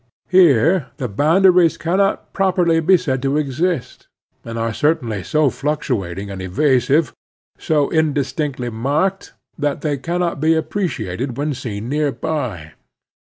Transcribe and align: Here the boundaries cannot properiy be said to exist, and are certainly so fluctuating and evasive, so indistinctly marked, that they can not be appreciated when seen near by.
Here 0.29 0.87
the 0.97 1.07
boundaries 1.07 1.77
cannot 1.77 2.33
properiy 2.33 2.83
be 2.83 2.97
said 2.97 3.21
to 3.21 3.37
exist, 3.37 4.07
and 4.43 4.57
are 4.57 4.73
certainly 4.73 5.21
so 5.21 5.51
fluctuating 5.51 6.31
and 6.31 6.41
evasive, 6.41 7.13
so 7.59 7.87
indistinctly 7.91 8.71
marked, 8.71 9.33
that 9.59 9.81
they 9.81 9.97
can 9.97 10.19
not 10.21 10.41
be 10.41 10.55
appreciated 10.55 11.37
when 11.37 11.53
seen 11.53 11.87
near 11.87 12.11
by. 12.11 12.71